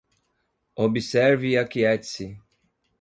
[0.77, 2.35] Observe e aquiete-se